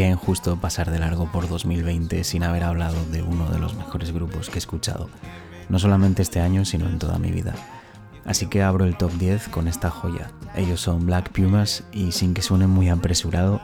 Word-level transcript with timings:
Sería 0.00 0.12
injusto 0.12 0.56
pasar 0.56 0.90
de 0.90 0.98
largo 0.98 1.30
por 1.30 1.46
2020 1.46 2.24
sin 2.24 2.42
haber 2.42 2.64
hablado 2.64 2.96
de 3.12 3.20
uno 3.20 3.50
de 3.50 3.58
los 3.58 3.74
mejores 3.74 4.12
grupos 4.14 4.48
que 4.48 4.54
he 4.54 4.58
escuchado, 4.58 5.10
no 5.68 5.78
solamente 5.78 6.22
este 6.22 6.40
año, 6.40 6.64
sino 6.64 6.88
en 6.88 6.98
toda 6.98 7.18
mi 7.18 7.30
vida. 7.30 7.54
Así 8.24 8.46
que 8.46 8.62
abro 8.62 8.86
el 8.86 8.96
top 8.96 9.12
10 9.12 9.48
con 9.48 9.68
esta 9.68 9.90
joya. 9.90 10.30
Ellos 10.56 10.80
son 10.80 11.04
Black 11.04 11.28
Pumas 11.32 11.84
y 11.92 12.12
sin 12.12 12.32
que 12.32 12.40
suene 12.40 12.66
muy 12.66 12.88
apresurado, 12.88 13.60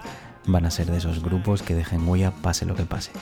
van 0.46 0.66
a 0.66 0.70
ser 0.70 0.90
de 0.90 0.98
esos 0.98 1.22
grupos 1.22 1.62
que 1.62 1.74
dejen 1.74 2.06
huella 2.06 2.32
pase 2.32 2.66
lo 2.66 2.74
que 2.74 2.84
pase. 2.84 3.12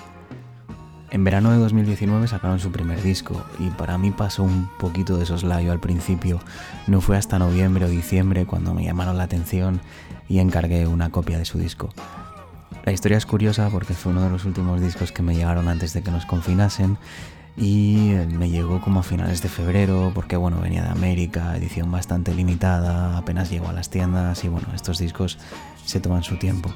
En 1.13 1.23
verano 1.23 1.53
de 1.53 1.59
2019 1.59 2.27
sacaron 2.27 2.59
su 2.59 2.73
primer 2.73 3.01
disco 3.01 3.45
y 3.61 3.71
para 3.71 3.97
mí 3.97 4.11
pasó 4.11 4.43
un 4.43 4.69
poquito 4.81 5.19
de 5.19 5.27
soslayo 5.27 5.71
al 5.71 5.79
principio. 5.79 6.41
No 6.89 7.01
fue 7.01 7.17
hasta 7.17 7.39
noviembre 7.39 7.85
o 7.85 7.89
diciembre 7.89 8.45
cuando 8.45 8.75
me 8.75 8.83
llamaron 8.83 9.19
la 9.19 9.23
atención 9.23 9.81
y 10.29 10.41
encargué 10.41 10.89
una 10.89 11.11
copia 11.11 11.39
de 11.39 11.45
su 11.45 11.59
disco. 11.59 11.91
La 12.85 12.93
historia 12.93 13.17
es 13.17 13.25
curiosa 13.25 13.71
porque 13.71 13.95
fue 13.95 14.13
uno 14.13 14.21
de 14.21 14.29
los 14.29 14.45
últimos 14.45 14.79
discos 14.79 15.11
que 15.11 15.23
me 15.23 15.35
llegaron 15.35 15.69
antes 15.69 15.95
de 15.95 16.03
que 16.03 16.11
nos 16.11 16.27
confinasen 16.27 16.99
y 17.57 18.13
me 18.37 18.51
llegó 18.51 18.83
como 18.83 19.01
a 19.01 19.03
finales 19.03 19.41
de 19.41 19.49
febrero 19.49 20.13
porque 20.15 20.37
bueno, 20.37 20.61
venía 20.61 20.83
de 20.83 20.91
América, 20.91 21.57
edición 21.57 21.91
bastante 21.91 22.35
limitada, 22.35 23.17
apenas 23.17 23.49
llegó 23.49 23.71
a 23.71 23.73
las 23.73 23.89
tiendas 23.89 24.45
y 24.45 24.49
bueno, 24.49 24.69
estos 24.75 24.99
discos 24.99 25.39
se 25.87 25.99
toman 25.99 26.23
su 26.25 26.37
tiempo. 26.37 26.75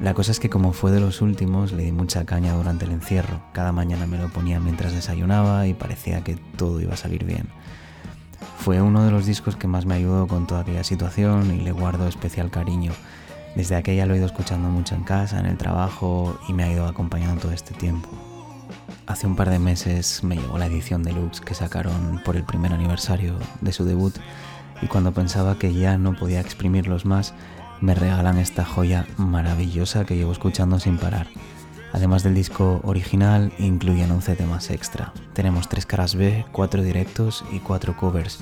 La 0.00 0.14
cosa 0.14 0.30
es 0.30 0.38
que 0.38 0.48
como 0.48 0.72
fue 0.72 0.92
de 0.92 1.00
los 1.00 1.20
últimos, 1.20 1.72
le 1.72 1.82
di 1.82 1.92
mucha 1.92 2.24
caña 2.24 2.52
durante 2.52 2.84
el 2.84 2.92
encierro. 2.92 3.40
Cada 3.52 3.72
mañana 3.72 4.06
me 4.06 4.18
lo 4.18 4.28
ponía 4.28 4.60
mientras 4.60 4.92
desayunaba 4.92 5.66
y 5.66 5.74
parecía 5.74 6.22
que 6.22 6.36
todo 6.56 6.80
iba 6.80 6.94
a 6.94 6.98
salir 6.98 7.24
bien. 7.24 7.48
Fue 8.58 8.80
uno 8.80 9.04
de 9.04 9.10
los 9.10 9.26
discos 9.26 9.56
que 9.56 9.66
más 9.66 9.86
me 9.86 9.94
ayudó 9.94 10.28
con 10.28 10.46
toda 10.46 10.60
aquella 10.60 10.84
situación 10.84 11.52
y 11.52 11.62
le 11.62 11.72
guardo 11.72 12.06
especial 12.06 12.50
cariño. 12.50 12.92
Desde 13.56 13.74
aquella 13.74 14.04
lo 14.04 14.12
he 14.12 14.18
ido 14.18 14.26
escuchando 14.26 14.68
mucho 14.68 14.94
en 14.94 15.02
casa, 15.02 15.40
en 15.40 15.46
el 15.46 15.56
trabajo 15.56 16.38
y 16.46 16.52
me 16.52 16.62
ha 16.62 16.70
ido 16.70 16.86
acompañando 16.86 17.40
todo 17.40 17.52
este 17.52 17.72
tiempo. 17.72 18.10
Hace 19.06 19.26
un 19.26 19.34
par 19.34 19.48
de 19.48 19.58
meses 19.58 20.22
me 20.22 20.36
llegó 20.36 20.58
la 20.58 20.66
edición 20.66 21.02
deluxe 21.02 21.40
que 21.40 21.54
sacaron 21.54 22.20
por 22.22 22.36
el 22.36 22.44
primer 22.44 22.74
aniversario 22.74 23.34
de 23.62 23.72
su 23.72 23.86
debut 23.86 24.14
y 24.82 24.88
cuando 24.88 25.12
pensaba 25.12 25.58
que 25.58 25.72
ya 25.72 25.96
no 25.96 26.14
podía 26.14 26.40
exprimirlos 26.40 27.06
más, 27.06 27.32
me 27.80 27.94
regalan 27.94 28.36
esta 28.36 28.64
joya 28.66 29.06
maravillosa 29.16 30.04
que 30.04 30.16
llevo 30.16 30.32
escuchando 30.32 30.78
sin 30.78 30.98
parar. 30.98 31.26
Además 31.94 32.22
del 32.22 32.34
disco 32.34 32.82
original, 32.84 33.54
incluyen 33.58 34.10
11 34.10 34.36
temas 34.36 34.70
extra. 34.70 35.14
Tenemos 35.32 35.66
tres 35.70 35.86
caras 35.86 36.14
B, 36.14 36.44
cuatro 36.52 36.82
directos 36.82 37.42
y 37.50 37.60
cuatro 37.60 37.96
covers, 37.96 38.40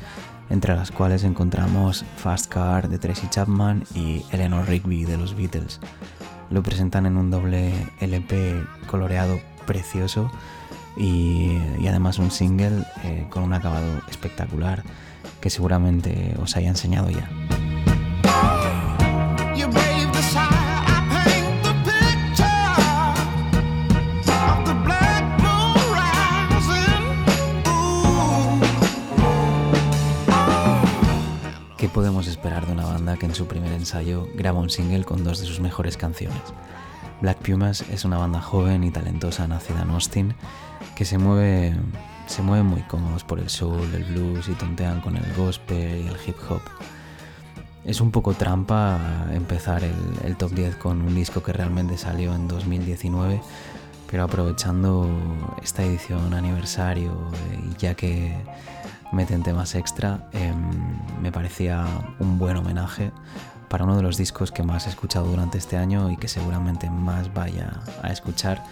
entre 0.51 0.75
las 0.75 0.91
cuales 0.91 1.25
encontramos 1.25 2.05
Fast 2.17 2.47
Car 2.47 2.89
de 2.89 2.99
Tracy 2.99 3.29
Chapman 3.29 3.85
y 3.95 4.25
Eleanor 4.31 4.67
Rigby 4.69 5.05
de 5.05 5.17
los 5.17 5.35
Beatles. 5.35 5.81
Lo 6.51 6.63
presentan 6.63 7.07
en 7.07 7.17
un 7.17 7.31
doble 7.31 7.73
LP 8.01 8.63
coloreado 8.87 9.41
precioso 9.67 10.31
y, 10.97 11.57
además 11.89 12.19
un 12.19 12.31
single 12.31 12.85
eh, 13.03 13.27
con 13.31 13.43
un 13.43 13.53
acabado 13.53 14.01
espectacular 14.09 14.83
que 15.41 15.51
seguramente 15.51 16.35
os 16.41 16.57
haya 16.57 16.69
enseñado 16.69 17.11
ya. 17.11 17.29
Podemos 31.95 32.27
esperar 32.27 32.67
de 32.67 32.73
una 32.73 32.87
banda 32.87 33.17
que 33.17 33.25
en 33.25 33.37
su 33.37 33.47
primer 33.47 33.73
ensayo 33.73 34.29
graba 34.35 34.59
un 34.59 34.69
single 34.69 35.05
con 35.05 35.23
dos 35.23 35.39
de 35.39 35.47
sus 35.47 35.61
mejores 35.61 35.97
canciones? 35.97 36.43
Black 37.23 37.39
Pumas 37.39 37.83
es 37.89 38.05
una 38.05 38.19
banda 38.19 38.41
joven 38.41 38.83
y 38.83 38.91
talentosa 38.91 39.47
nacida 39.47 39.83
en 39.83 39.91
Austin 39.91 40.35
que 40.97 41.05
se 41.05 41.19
mueve, 41.19 41.73
se 42.27 42.43
mueve 42.43 42.65
muy 42.65 42.83
cómodos 42.83 43.23
por 43.23 43.39
el 43.39 43.49
soul, 43.49 43.95
el 43.95 44.03
blues 44.03 44.49
y 44.49 44.55
tontean 44.55 45.01
con 45.03 45.17
el 45.17 45.35
gospel 45.35 46.05
y 46.05 46.09
el 46.09 46.17
hip 46.27 46.37
hop. 46.51 46.63
Es 47.85 48.01
un 48.01 48.11
poco 48.11 48.35
trampa 48.35 49.29
empezar 49.33 49.85
el, 49.85 49.95
el 50.25 50.37
top 50.37 50.51
10 50.51 50.77
con 50.77 51.01
un 51.01 51.15
disco 51.15 51.45
que 51.45 51.53
realmente 51.53 51.97
salió 51.97 52.35
en 52.35 52.49
2019, 52.49 53.41
pero 54.11 54.25
aprovechando 54.25 55.09
esta 55.63 55.83
edición 55.83 56.35
aniversario 56.35 57.13
y 57.53 57.77
ya 57.79 57.95
que 57.95 58.37
meten 59.13 59.43
temas 59.43 59.75
extra, 59.75 60.29
em, 60.33 60.55
me 61.21 61.31
parecía 61.33 61.87
un 62.19 62.39
buen 62.39 62.57
homenaje 62.57 63.13
para 63.69 63.85
uno 63.85 63.97
de 63.97 64.03
los 64.03 64.17
discos 64.17 64.53
que 64.53 64.63
más 64.63 64.87
he 64.87 64.91
escuchado 64.91 65.27
durante 65.27 65.59
este 65.59 65.77
año 65.77 66.11
y 66.11 66.17
que 66.17 66.29
seguramente 66.29 66.91
más 66.91 67.33
vaya 67.33 67.81
a 68.03 68.11
escuchar 68.11 68.63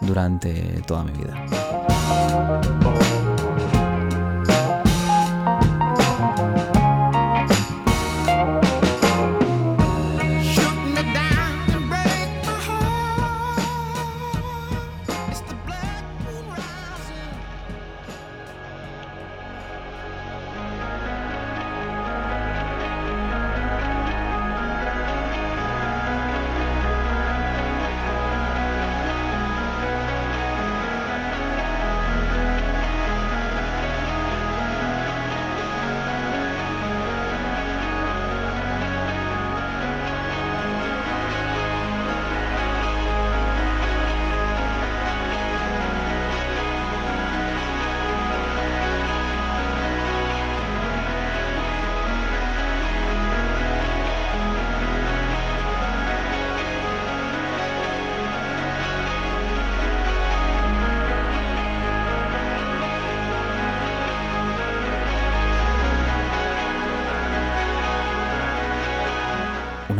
durante 0.00 0.82
toda 0.86 1.04
mi 1.04 1.12
vida. 1.12 2.87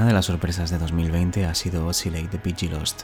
De 0.08 0.14
las 0.14 0.24
sorpresas 0.24 0.70
de 0.70 0.78
2020 0.78 1.44
ha 1.44 1.54
sido 1.54 1.86
Oscillate 1.86 2.28
de 2.28 2.38
PG 2.38 2.70
Lost. 2.72 3.02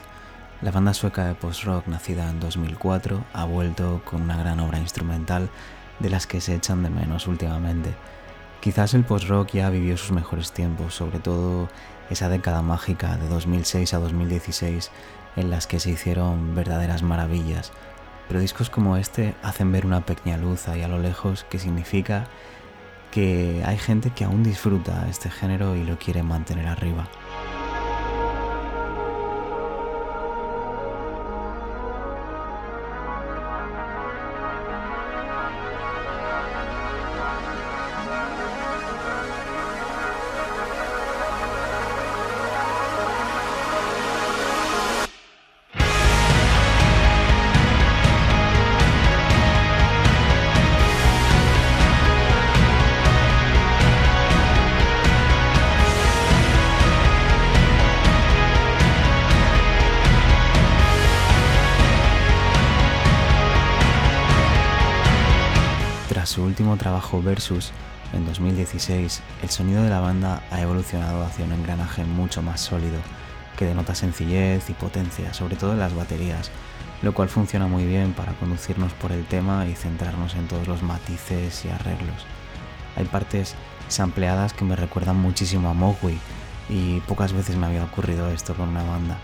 La 0.63 0.71
banda 0.71 0.91
sueca 0.91 1.25
de 1.25 1.35
post-rock 1.35 1.85
nacida 1.85 2.27
en 2.27 2.39
2004 2.39 3.23
ha 3.31 3.45
vuelto 3.45 4.01
con 4.03 4.23
una 4.23 4.35
gran 4.37 4.59
obra 4.59 4.79
instrumental 4.79 5.49
de 5.99 6.09
las 6.09 6.25
que 6.25 6.41
se 6.41 6.55
echan 6.55 6.81
de 6.81 6.89
menos 6.89 7.27
últimamente. 7.27 7.93
Quizás 8.59 8.95
el 8.95 9.03
post-rock 9.03 9.51
ya 9.51 9.69
vivió 9.69 9.97
sus 9.97 10.13
mejores 10.13 10.51
tiempos, 10.51 10.95
sobre 10.95 11.19
todo 11.19 11.69
esa 12.09 12.27
década 12.27 12.63
mágica 12.63 13.17
de 13.17 13.27
2006 13.27 13.93
a 13.93 13.99
2016 13.99 14.89
en 15.35 15.51
las 15.51 15.67
que 15.67 15.79
se 15.79 15.91
hicieron 15.91 16.55
verdaderas 16.55 17.03
maravillas, 17.03 17.71
pero 18.27 18.39
discos 18.39 18.71
como 18.71 18.97
este 18.97 19.35
hacen 19.43 19.71
ver 19.71 19.85
una 19.85 20.07
pequeña 20.07 20.37
luz 20.37 20.67
ahí 20.67 20.81
a 20.81 20.87
lo 20.87 20.97
lejos 20.97 21.45
que 21.51 21.59
significa 21.59 22.25
que 23.15 23.63
hay 23.65 23.77
gente 23.77 24.09
que 24.09 24.25
aún 24.25 24.43
disfruta 24.43 25.07
este 25.09 25.29
género 25.29 25.73
y 25.77 25.85
lo 25.85 25.97
quiere 25.97 26.21
mantener 26.21 26.67
arriba. 26.67 27.07
Su 66.35 66.43
último 66.43 66.75
trabajo 66.75 67.21
Versus 67.21 67.71
en 68.11 68.25
2016, 68.25 69.21
el 69.41 69.49
sonido 69.49 69.83
de 69.83 69.89
la 69.89 70.01
banda 70.01 70.43
ha 70.51 70.59
evolucionado 70.59 71.23
hacia 71.23 71.45
un 71.45 71.53
engranaje 71.53 72.03
mucho 72.03 72.41
más 72.41 72.59
sólido, 72.59 72.97
que 73.57 73.63
denota 73.63 73.95
sencillez 73.95 74.69
y 74.69 74.73
potencia, 74.73 75.33
sobre 75.33 75.55
todo 75.55 75.71
en 75.71 75.79
las 75.79 75.95
baterías, 75.95 76.51
lo 77.01 77.13
cual 77.13 77.29
funciona 77.29 77.67
muy 77.67 77.85
bien 77.85 78.11
para 78.11 78.33
conducirnos 78.33 78.91
por 78.91 79.13
el 79.13 79.25
tema 79.25 79.65
y 79.65 79.75
centrarnos 79.75 80.35
en 80.35 80.49
todos 80.49 80.67
los 80.67 80.83
matices 80.83 81.63
y 81.63 81.69
arreglos. 81.69 82.25
Hay 82.97 83.05
partes 83.05 83.55
sampleadas 83.87 84.51
que 84.51 84.65
me 84.65 84.75
recuerdan 84.75 85.15
muchísimo 85.15 85.69
a 85.69 85.73
Mowgli 85.73 86.19
y 86.67 86.99
pocas 87.07 87.31
veces 87.31 87.55
me 87.55 87.67
había 87.67 87.85
ocurrido 87.85 88.29
esto 88.29 88.55
con 88.55 88.67
una 88.67 88.83
banda. 88.83 89.19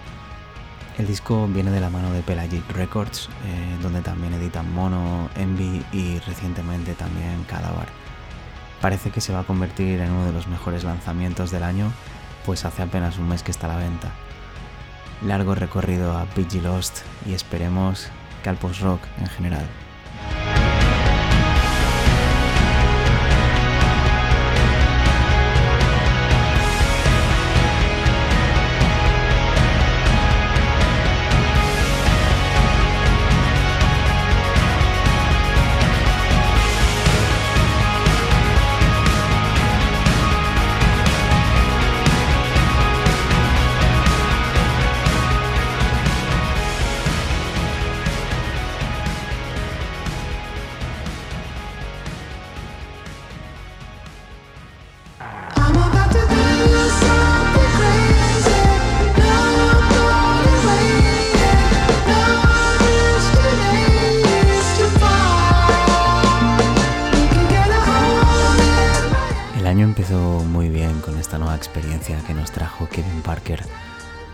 El 0.98 1.08
disco 1.08 1.48
viene 1.48 1.72
de 1.72 1.80
la 1.80 1.90
mano 1.90 2.12
de 2.12 2.22
Pelagic 2.22 2.70
Records, 2.72 3.30
eh, 3.46 3.78
donde 3.82 4.02
también 4.02 4.34
editan 4.34 4.74
Mono, 4.74 5.30
Envy 5.36 5.84
y 5.94 6.20
recientemente 6.20 6.94
también 6.94 7.44
Cadaver. 7.46 7.88
Parece 8.82 9.10
que 9.10 9.22
se 9.22 9.32
va 9.32 9.40
a 9.40 9.44
convertir 9.44 10.02
en 10.02 10.12
uno 10.12 10.26
de 10.26 10.34
los 10.34 10.48
mejores 10.48 10.84
lanzamientos 10.84 11.50
del 11.50 11.64
año, 11.64 11.92
pues 12.46 12.66
hace 12.66 12.82
apenas 12.82 13.18
un 13.18 13.30
mes 13.30 13.42
que 13.42 13.52
está 13.52 13.68
a 13.68 13.70
la 13.70 13.78
venta. 13.78 14.12
Largo 15.26 15.56
recorrido 15.56 16.18
a 16.18 16.26
PG 16.26 16.62
Lost 16.62 17.00
y 17.26 17.34
esperemos 17.34 18.08
que 18.44 18.50
al 18.50 18.58
post-rock 18.58 19.02
en 19.20 19.28
general. 19.28 19.81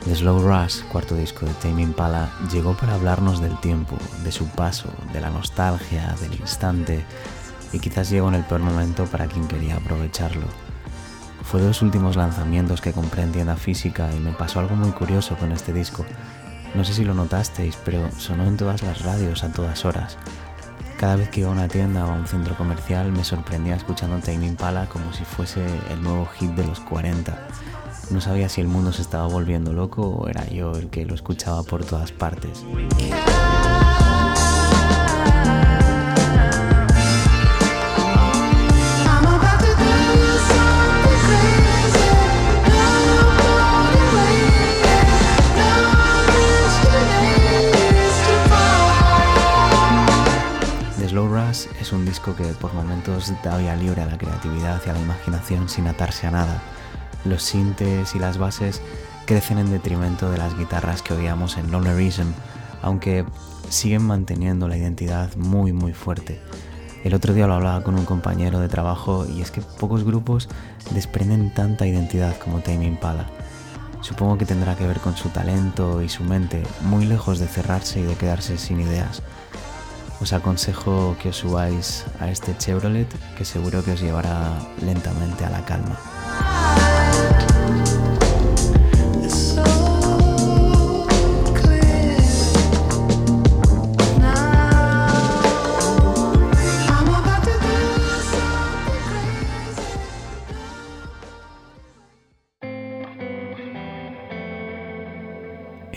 The 0.06 0.16
Slow 0.16 0.40
Rush, 0.40 0.84
cuarto 0.84 1.16
disco 1.16 1.46
de 1.46 1.54
Tame 1.56 1.82
Impala, 1.82 2.32
llegó 2.52 2.76
para 2.76 2.94
hablarnos 2.94 3.42
del 3.42 3.60
tiempo, 3.60 3.98
de 4.24 4.32
su 4.32 4.48
paso, 4.48 4.90
de 5.12 5.20
la 5.20 5.30
nostalgia, 5.30 6.16
del 6.22 6.36
instante, 6.40 7.04
y 7.74 7.80
quizás 7.80 8.10
llegó 8.10 8.30
en 8.30 8.36
el 8.36 8.44
peor 8.44 8.62
momento 8.62 9.06
para 9.06 9.28
quien 9.28 9.48
quería 9.48 9.76
aprovecharlo. 9.76 10.46
Fue 11.44 11.62
de 11.62 11.68
los 11.68 11.82
últimos 11.82 12.16
lanzamientos 12.16 12.82
que 12.82 12.94
compré 12.94 13.24
en 13.24 13.32
tienda 13.32 13.56
física 13.56 14.10
y 14.14 14.20
me 14.20 14.32
pasó 14.32 14.60
algo 14.60 14.76
muy 14.76 14.92
curioso 14.92 15.36
con 15.38 15.52
este 15.52 15.74
disco. 15.74 16.06
No 16.76 16.84
sé 16.84 16.94
si 16.94 17.04
lo 17.04 17.14
notasteis, 17.14 17.78
pero 17.84 18.10
sonó 18.18 18.46
en 18.46 18.58
todas 18.58 18.84
las 18.84 19.02
radios 19.02 19.44
a 19.44 19.52
todas 19.52 19.86
horas. 19.86 20.18
Cada 20.98 21.16
vez 21.16 21.30
que 21.30 21.42
iba 21.42 21.50
a 21.50 21.54
una 21.54 21.68
tienda 21.68 22.06
o 22.06 22.10
a 22.10 22.14
un 22.14 22.26
centro 22.26 22.58
comercial 22.58 23.12
me 23.12 23.24
sorprendía 23.24 23.76
escuchando 23.76 24.20
Tame 24.20 24.48
Impala 24.48 24.90
como 24.90 25.14
si 25.14 25.24
fuese 25.26 25.64
el 25.92 26.02
nuevo 26.02 26.26
hit 26.26 26.52
de 26.52 26.66
los 26.66 26.80
40. 26.80 27.38
No 28.10 28.22
sabía 28.22 28.50
si 28.50 28.62
el 28.62 28.68
mundo 28.68 28.94
se 28.94 29.02
estaba 29.02 29.28
volviendo 29.28 29.74
loco 29.74 30.02
o 30.02 30.28
era 30.28 30.48
yo 30.50 30.72
el 30.74 30.90
que 30.90 31.06
lo 31.06 31.16
escuchaba 31.16 31.64
por 31.64 31.86
todas 31.86 32.12
partes. 32.12 32.64
es 51.80 51.94
un 51.94 52.06
disco 52.06 52.36
que 52.36 52.44
por 52.54 52.74
momentos 52.74 53.32
da 53.44 53.58
vía 53.58 53.76
libre 53.76 54.02
a 54.02 54.06
la 54.06 54.18
creatividad 54.18 54.82
y 54.86 54.90
a 54.90 54.94
la 54.94 55.00
imaginación 55.00 55.70
sin 55.70 55.88
atarse 55.88 56.28
a 56.28 56.32
nada. 56.32 56.62
Los 57.28 57.44
sintes 57.44 58.16
y 58.16 58.20
las 58.20 58.38
bases 58.38 58.82
crecen 59.26 59.58
en 59.58 59.72
detrimento 59.72 60.32
de 60.32 60.38
las 60.38 60.58
guitarras 60.58 61.02
que 61.02 61.14
oíamos 61.14 61.58
en 61.58 61.72
Lonely 61.72 61.96
Reason, 61.96 62.34
aunque 62.82 63.26
siguen 63.70 64.04
manteniendo 64.04 64.68
la 64.68 64.78
identidad 64.78 65.36
muy 65.36 65.74
muy 65.74 65.94
fuerte. 65.94 66.40
El 67.04 67.14
otro 67.14 67.34
día 67.34 67.48
lo 67.48 67.56
hablaba 67.56 67.84
con 67.84 67.96
un 67.96 68.06
compañero 68.06 68.60
de 68.60 68.70
trabajo 68.70 69.26
y 69.26 69.42
es 69.42 69.52
que 69.52 69.62
pocos 69.62 70.04
grupos 70.04 70.50
desprenden 70.92 71.54
tanta 71.54 71.86
identidad 71.86 72.38
como 72.38 72.60
Tame 72.60 72.86
Impala. 72.86 73.26
Supongo 74.02 74.38
que 74.38 74.46
tendrá 74.46 74.76
que 74.76 74.88
ver 74.88 75.00
con 75.00 75.18
su 75.18 75.30
talento 75.30 76.02
y 76.02 76.10
su 76.10 76.24
mente, 76.24 76.64
muy 76.82 77.06
lejos 77.06 77.40
de 77.40 77.48
cerrarse 77.48 78.00
y 78.00 78.04
de 78.04 78.16
quedarse 78.16 78.58
sin 78.58 78.80
ideas 78.80 79.22
os 80.20 80.34
aconsejo 80.34 81.16
que 81.22 81.30
os 81.30 81.38
subáis 81.38 82.06
a 82.20 82.30
este 82.30 82.58
Chevrolet 82.58 83.08
que 83.38 83.46
seguro 83.46 83.84
que 83.84 83.92
os 83.92 84.02
llevará 84.02 84.58
lentamente 84.82 85.46
a 85.46 85.50
la 85.50 85.64
calma. 85.66 85.98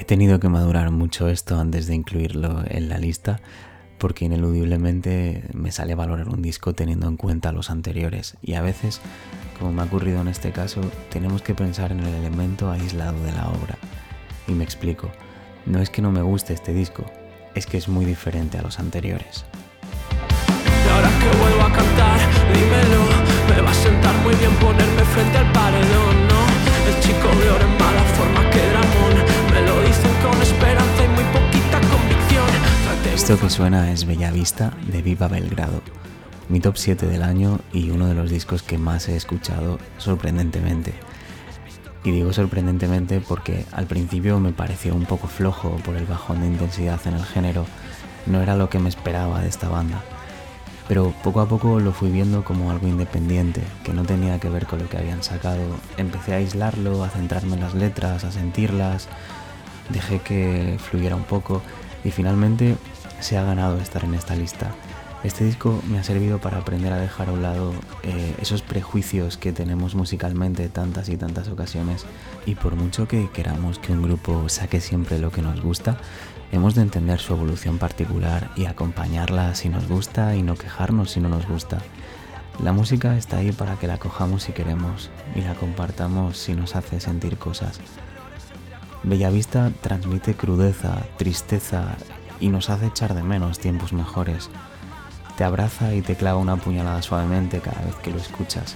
He 0.00 0.04
tenido 0.04 0.40
que 0.40 0.48
madurar 0.48 0.90
mucho 0.90 1.28
esto 1.28 1.60
antes 1.60 1.86
de 1.86 1.94
incluirlo 1.94 2.64
en 2.66 2.88
la 2.88 2.96
lista, 2.96 3.38
porque 3.98 4.24
ineludiblemente 4.24 5.44
me 5.52 5.72
sale 5.72 5.94
valorar 5.94 6.30
un 6.30 6.40
disco 6.40 6.72
teniendo 6.72 7.06
en 7.06 7.18
cuenta 7.18 7.52
los 7.52 7.68
anteriores 7.68 8.38
y 8.40 8.54
a 8.54 8.62
veces, 8.62 9.02
como 9.58 9.72
me 9.72 9.82
ha 9.82 9.84
ocurrido 9.84 10.22
en 10.22 10.28
este 10.28 10.52
caso, 10.52 10.80
tenemos 11.10 11.42
que 11.42 11.54
pensar 11.54 11.92
en 11.92 12.00
el 12.00 12.14
elemento 12.14 12.70
aislado 12.70 13.22
de 13.24 13.32
la 13.32 13.50
obra. 13.50 13.76
Y 14.48 14.52
me 14.52 14.64
explico, 14.64 15.10
no 15.66 15.82
es 15.82 15.90
que 15.90 16.00
no 16.00 16.10
me 16.10 16.22
guste 16.22 16.54
este 16.54 16.72
disco, 16.72 17.04
es 17.54 17.66
que 17.66 17.76
es 17.76 17.86
muy 17.86 18.06
diferente 18.06 18.56
a 18.56 18.62
los 18.62 18.78
anteriores. 18.78 19.44
ahora 20.90 21.10
que 21.10 21.38
vuelvo 21.38 21.60
a 21.60 21.72
cantar, 21.74 22.20
dímelo, 22.54 23.04
me 23.54 23.60
va 23.60 23.70
a 23.70 23.74
sentar 23.74 24.16
muy 24.22 24.34
bien 24.36 24.54
ponerme 24.54 25.04
frente 25.04 25.36
al 25.36 25.52
paredón, 25.52 26.26
¿no? 26.26 26.40
El 26.88 27.00
chico 27.02 27.28
en 27.28 27.78
mala 27.78 28.02
forma 28.16 28.50
Esto 33.30 33.46
que 33.46 33.50
suena 33.50 33.92
es 33.92 34.06
Bella 34.06 34.32
Vista 34.32 34.72
de 34.88 35.02
Viva 35.02 35.28
Belgrado, 35.28 35.82
mi 36.48 36.58
top 36.58 36.76
7 36.76 37.06
del 37.06 37.22
año 37.22 37.60
y 37.72 37.90
uno 37.90 38.08
de 38.08 38.14
los 38.16 38.28
discos 38.28 38.64
que 38.64 38.76
más 38.76 39.08
he 39.08 39.14
escuchado 39.14 39.78
sorprendentemente. 39.98 40.94
Y 42.02 42.10
digo 42.10 42.32
sorprendentemente 42.32 43.20
porque 43.20 43.66
al 43.70 43.86
principio 43.86 44.40
me 44.40 44.50
pareció 44.50 44.96
un 44.96 45.04
poco 45.04 45.28
flojo 45.28 45.76
por 45.84 45.94
el 45.94 46.06
bajón 46.06 46.40
de 46.40 46.48
intensidad 46.48 46.98
en 47.06 47.14
el 47.14 47.24
género, 47.24 47.66
no 48.26 48.42
era 48.42 48.56
lo 48.56 48.68
que 48.68 48.80
me 48.80 48.88
esperaba 48.88 49.40
de 49.40 49.48
esta 49.48 49.68
banda. 49.68 50.02
Pero 50.88 51.14
poco 51.22 51.40
a 51.40 51.46
poco 51.46 51.78
lo 51.78 51.92
fui 51.92 52.10
viendo 52.10 52.42
como 52.42 52.72
algo 52.72 52.88
independiente, 52.88 53.62
que 53.84 53.92
no 53.92 54.02
tenía 54.02 54.40
que 54.40 54.48
ver 54.48 54.66
con 54.66 54.80
lo 54.80 54.88
que 54.88 54.98
habían 54.98 55.22
sacado. 55.22 55.62
Empecé 55.98 56.32
a 56.32 56.38
aislarlo, 56.38 57.04
a 57.04 57.10
centrarme 57.10 57.54
en 57.54 57.60
las 57.60 57.74
letras, 57.74 58.24
a 58.24 58.32
sentirlas, 58.32 59.06
dejé 59.88 60.18
que 60.18 60.80
fluyera 60.80 61.14
un 61.14 61.22
poco 61.22 61.62
y 62.02 62.10
finalmente 62.10 62.76
se 63.20 63.38
ha 63.38 63.44
ganado 63.44 63.78
estar 63.78 64.04
en 64.04 64.14
esta 64.14 64.34
lista. 64.34 64.70
Este 65.22 65.44
disco 65.44 65.82
me 65.86 65.98
ha 65.98 66.02
servido 66.02 66.38
para 66.38 66.58
aprender 66.58 66.94
a 66.94 66.96
dejar 66.98 67.28
a 67.28 67.32
un 67.32 67.42
lado 67.42 67.74
eh, 68.02 68.34
esos 68.40 68.62
prejuicios 68.62 69.36
que 69.36 69.52
tenemos 69.52 69.94
musicalmente 69.94 70.70
tantas 70.70 71.10
y 71.10 71.18
tantas 71.18 71.48
ocasiones 71.48 72.06
y 72.46 72.54
por 72.54 72.74
mucho 72.74 73.06
que 73.06 73.28
queramos 73.28 73.78
que 73.78 73.92
un 73.92 74.02
grupo 74.02 74.48
saque 74.48 74.80
siempre 74.80 75.18
lo 75.18 75.30
que 75.30 75.42
nos 75.42 75.60
gusta, 75.60 75.98
hemos 76.52 76.74
de 76.74 76.82
entender 76.82 77.20
su 77.20 77.34
evolución 77.34 77.76
particular 77.76 78.50
y 78.56 78.64
acompañarla 78.64 79.54
si 79.54 79.68
nos 79.68 79.86
gusta 79.88 80.34
y 80.36 80.42
no 80.42 80.54
quejarnos 80.54 81.10
si 81.10 81.20
no 81.20 81.28
nos 81.28 81.46
gusta. 81.46 81.78
La 82.62 82.72
música 82.72 83.16
está 83.18 83.38
ahí 83.38 83.52
para 83.52 83.76
que 83.76 83.86
la 83.86 83.98
cojamos 83.98 84.44
si 84.44 84.52
queremos 84.52 85.10
y 85.34 85.42
la 85.42 85.54
compartamos 85.54 86.38
si 86.38 86.54
nos 86.54 86.76
hace 86.76 86.98
sentir 86.98 87.36
cosas. 87.36 87.78
Bellavista 89.02 89.70
transmite 89.82 90.34
crudeza, 90.34 91.02
tristeza 91.18 91.96
y 92.40 92.48
nos 92.48 92.70
hace 92.70 92.86
echar 92.86 93.14
de 93.14 93.22
menos 93.22 93.58
tiempos 93.58 93.92
mejores. 93.92 94.50
Te 95.36 95.44
abraza 95.44 95.94
y 95.94 96.02
te 96.02 96.16
clava 96.16 96.38
una 96.38 96.56
puñalada 96.56 97.02
suavemente 97.02 97.60
cada 97.60 97.80
vez 97.82 97.94
que 97.96 98.10
lo 98.10 98.18
escuchas. 98.18 98.74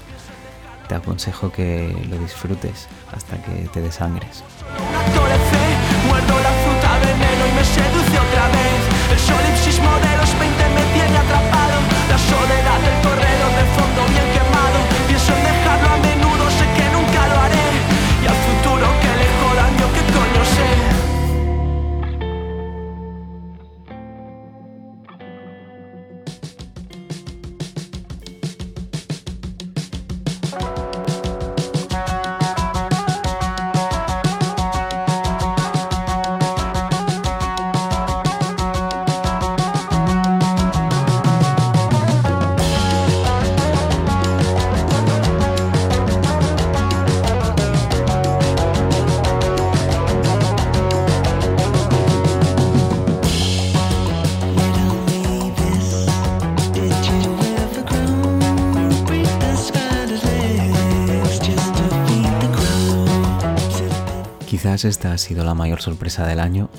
Te 0.88 0.94
aconsejo 0.94 1.50
que 1.50 2.06
lo 2.08 2.18
disfrutes 2.18 2.88
hasta 3.12 3.42
que 3.42 3.68
te 3.72 3.80
desangres. 3.80 4.44
Esta 64.72 65.12
ha 65.12 65.18
sido 65.18 65.44
la 65.44 65.52
mayor 65.52 65.82
sorpresa 65.82 66.26
del 66.26 66.40
año, 66.40 66.70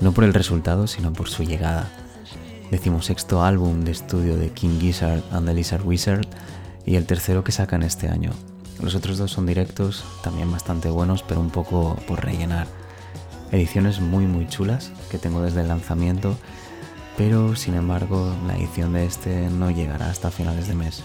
no 0.00 0.10
por 0.10 0.24
el 0.24 0.34
resultado, 0.34 0.88
sino 0.88 1.12
por 1.12 1.28
su 1.28 1.44
llegada. 1.44 1.88
sexto 3.00 3.44
álbum 3.44 3.84
de 3.84 3.92
estudio 3.92 4.36
de 4.36 4.50
King 4.50 4.80
Gizzard 4.80 5.22
and 5.30 5.46
the 5.46 5.54
Lizard 5.54 5.86
Wizard 5.86 6.26
y 6.84 6.96
el 6.96 7.06
tercero 7.06 7.44
que 7.44 7.52
sacan 7.52 7.84
este 7.84 8.08
año. 8.08 8.32
Los 8.82 8.96
otros 8.96 9.18
dos 9.18 9.30
son 9.30 9.46
directos, 9.46 10.04
también 10.22 10.50
bastante 10.50 10.90
buenos, 10.90 11.22
pero 11.22 11.40
un 11.40 11.50
poco 11.50 11.96
por 12.08 12.24
rellenar. 12.24 12.66
Ediciones 13.52 14.00
muy 14.00 14.26
muy 14.26 14.48
chulas 14.48 14.90
que 15.08 15.18
tengo 15.18 15.40
desde 15.40 15.60
el 15.60 15.68
lanzamiento, 15.68 16.36
pero 17.16 17.54
sin 17.54 17.76
embargo 17.76 18.34
la 18.48 18.56
edición 18.56 18.94
de 18.94 19.06
este 19.06 19.48
no 19.48 19.70
llegará 19.70 20.10
hasta 20.10 20.32
finales 20.32 20.66
de 20.66 20.74
mes. 20.74 21.04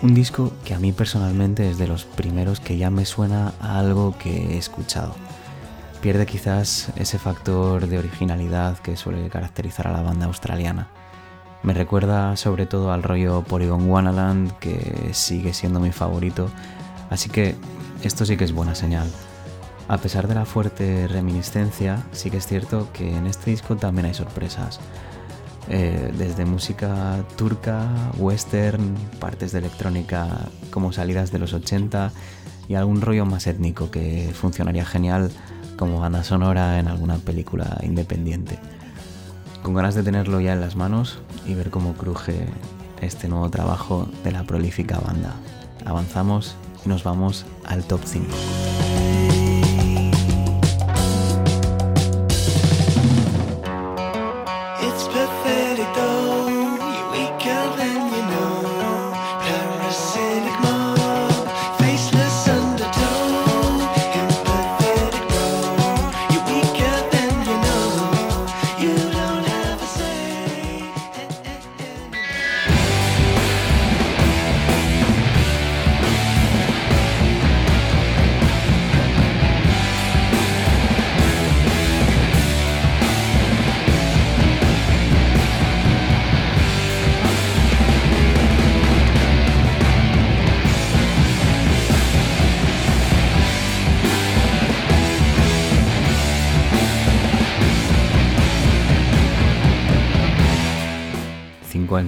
Un 0.00 0.14
disco 0.14 0.52
que 0.64 0.74
a 0.74 0.78
mí 0.78 0.92
personalmente 0.92 1.70
es 1.70 1.76
de 1.76 1.88
los 1.88 2.04
primeros 2.04 2.58
que 2.58 2.78
ya 2.78 2.90
me 2.90 3.04
suena 3.04 3.52
a 3.60 3.78
algo 3.78 4.16
que 4.18 4.54
he 4.54 4.58
escuchado 4.58 5.14
pierde 6.00 6.26
quizás 6.26 6.90
ese 6.96 7.18
factor 7.18 7.86
de 7.86 7.98
originalidad 7.98 8.78
que 8.78 8.96
suele 8.96 9.28
caracterizar 9.28 9.88
a 9.88 9.92
la 9.92 10.02
banda 10.02 10.26
australiana. 10.26 10.88
Me 11.62 11.74
recuerda 11.74 12.36
sobre 12.36 12.66
todo 12.66 12.92
al 12.92 13.02
rollo 13.02 13.42
Polygon 13.42 13.88
Wonderland, 13.90 14.52
que 14.58 15.10
sigue 15.12 15.52
siendo 15.52 15.80
mi 15.80 15.92
favorito, 15.92 16.48
así 17.10 17.28
que 17.28 17.56
esto 18.02 18.24
sí 18.24 18.36
que 18.36 18.44
es 18.44 18.52
buena 18.52 18.74
señal. 18.74 19.08
A 19.88 19.98
pesar 19.98 20.28
de 20.28 20.34
la 20.34 20.44
fuerte 20.44 21.08
reminiscencia, 21.08 22.04
sí 22.12 22.30
que 22.30 22.38
es 22.38 22.46
cierto 22.46 22.88
que 22.92 23.16
en 23.16 23.26
este 23.26 23.50
disco 23.50 23.76
también 23.76 24.06
hay 24.06 24.14
sorpresas. 24.14 24.80
Eh, 25.68 26.12
desde 26.16 26.44
música 26.44 27.24
turca, 27.36 27.88
western, 28.18 28.94
partes 29.18 29.50
de 29.50 29.58
electrónica 29.58 30.28
como 30.70 30.92
salidas 30.92 31.32
de 31.32 31.40
los 31.40 31.52
80 31.52 32.12
y 32.68 32.74
algún 32.74 33.00
rollo 33.00 33.26
más 33.26 33.48
étnico 33.48 33.90
que 33.90 34.30
funcionaría 34.32 34.84
genial 34.84 35.30
como 35.76 36.00
banda 36.00 36.24
sonora 36.24 36.78
en 36.78 36.88
alguna 36.88 37.18
película 37.18 37.78
independiente. 37.82 38.58
Con 39.62 39.74
ganas 39.74 39.94
de 39.94 40.02
tenerlo 40.02 40.40
ya 40.40 40.52
en 40.52 40.60
las 40.60 40.76
manos 40.76 41.18
y 41.46 41.54
ver 41.54 41.70
cómo 41.70 41.94
cruje 41.94 42.46
este 43.00 43.28
nuevo 43.28 43.50
trabajo 43.50 44.08
de 44.24 44.32
la 44.32 44.44
prolífica 44.44 44.98
banda. 44.98 45.34
Avanzamos 45.84 46.56
y 46.84 46.88
nos 46.88 47.04
vamos 47.04 47.46
al 47.64 47.84
top 47.84 48.00
5. 48.04 48.26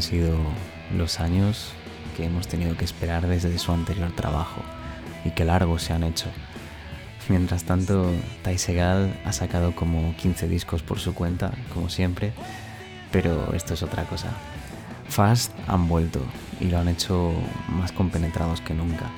Sido 0.08 0.38
los 0.96 1.20
años 1.20 1.72
que 2.16 2.24
hemos 2.24 2.48
tenido 2.48 2.76
que 2.76 2.84
esperar 2.84 3.26
desde 3.26 3.58
su 3.58 3.72
anterior 3.72 4.10
trabajo 4.12 4.62
y 5.24 5.32
que 5.32 5.44
largos 5.44 5.82
se 5.82 5.92
han 5.92 6.02
hecho. 6.02 6.28
Mientras 7.28 7.64
tanto, 7.64 8.10
Tai 8.42 8.56
Segal 8.56 9.20
ha 9.26 9.32
sacado 9.32 9.76
como 9.76 10.16
15 10.16 10.48
discos 10.48 10.82
por 10.82 10.98
su 10.98 11.12
cuenta, 11.12 11.52
como 11.74 11.90
siempre, 11.90 12.32
pero 13.12 13.52
esto 13.52 13.74
es 13.74 13.82
otra 13.82 14.04
cosa. 14.04 14.28
Fast 15.08 15.52
han 15.66 15.88
vuelto 15.88 16.20
y 16.58 16.66
lo 16.68 16.78
han 16.78 16.88
hecho 16.88 17.34
más 17.68 17.92
compenetrados 17.92 18.62
que 18.62 18.72
nunca. 18.72 19.10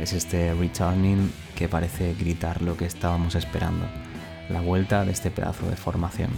Es 0.00 0.12
este 0.12 0.52
Returning 0.54 1.32
que 1.54 1.68
parece 1.68 2.14
gritar 2.14 2.62
lo 2.62 2.76
que 2.76 2.84
estábamos 2.84 3.34
esperando, 3.34 3.86
la 4.48 4.60
vuelta 4.60 5.04
de 5.04 5.12
este 5.12 5.30
pedazo 5.30 5.68
de 5.68 5.76
formación. 5.76 6.30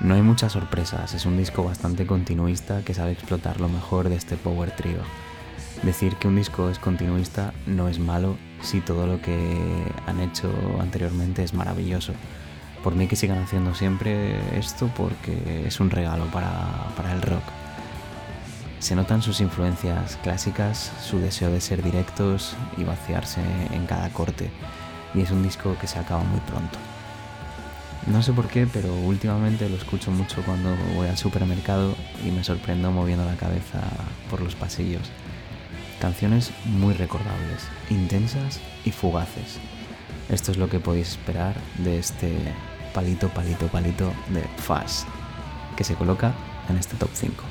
No 0.00 0.14
hay 0.14 0.22
muchas 0.22 0.52
sorpresas, 0.52 1.14
es 1.14 1.26
un 1.26 1.36
disco 1.36 1.64
bastante 1.64 2.06
continuista 2.06 2.82
que 2.84 2.94
sabe 2.94 3.12
explotar 3.12 3.60
lo 3.60 3.68
mejor 3.68 4.08
de 4.08 4.16
este 4.16 4.36
power 4.36 4.70
trio. 4.70 5.00
Decir 5.82 6.16
que 6.16 6.28
un 6.28 6.36
disco 6.36 6.70
es 6.70 6.78
continuista 6.78 7.52
no 7.66 7.88
es 7.88 7.98
malo 7.98 8.36
si 8.62 8.80
todo 8.80 9.06
lo 9.06 9.20
que 9.20 9.34
han 10.06 10.20
hecho 10.20 10.52
anteriormente 10.80 11.42
es 11.42 11.54
maravilloso. 11.54 12.12
Por 12.84 12.94
mí 12.94 13.08
que 13.08 13.16
sigan 13.16 13.38
haciendo 13.42 13.74
siempre 13.74 14.38
esto 14.58 14.90
porque 14.96 15.66
es 15.66 15.80
un 15.80 15.90
regalo 15.90 16.26
para, 16.26 16.88
para 16.96 17.12
el 17.12 17.22
rock. 17.22 17.63
Se 18.84 18.94
notan 18.94 19.22
sus 19.22 19.40
influencias 19.40 20.18
clásicas, 20.22 20.92
su 21.02 21.18
deseo 21.18 21.50
de 21.50 21.62
ser 21.62 21.82
directos 21.82 22.54
y 22.76 22.84
vaciarse 22.84 23.40
en 23.72 23.86
cada 23.86 24.10
corte, 24.10 24.50
y 25.14 25.22
es 25.22 25.30
un 25.30 25.42
disco 25.42 25.74
que 25.80 25.86
se 25.86 25.98
acaba 25.98 26.22
muy 26.22 26.38
pronto. 26.40 26.78
No 28.06 28.22
sé 28.22 28.34
por 28.34 28.46
qué, 28.46 28.66
pero 28.66 28.94
últimamente 28.94 29.70
lo 29.70 29.76
escucho 29.76 30.10
mucho 30.10 30.42
cuando 30.42 30.76
voy 30.96 31.08
al 31.08 31.16
supermercado 31.16 31.96
y 32.26 32.30
me 32.30 32.44
sorprendo 32.44 32.92
moviendo 32.92 33.24
la 33.24 33.36
cabeza 33.36 33.80
por 34.28 34.42
los 34.42 34.54
pasillos. 34.54 35.10
Canciones 35.98 36.50
muy 36.66 36.92
recordables, 36.92 37.62
intensas 37.88 38.60
y 38.84 38.90
fugaces. 38.90 39.60
Esto 40.28 40.52
es 40.52 40.58
lo 40.58 40.68
que 40.68 40.78
podéis 40.78 41.12
esperar 41.12 41.54
de 41.78 41.98
este 41.98 42.36
palito, 42.92 43.30
palito, 43.30 43.66
palito 43.68 44.12
de 44.28 44.42
Fast, 44.58 45.08
que 45.74 45.84
se 45.84 45.94
coloca 45.94 46.34
en 46.68 46.76
este 46.76 46.96
top 46.96 47.08
5. 47.14 47.44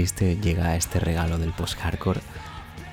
Triste 0.00 0.38
llega 0.40 0.76
este 0.76 0.98
regalo 0.98 1.36
del 1.36 1.52
post-hardcore 1.52 2.22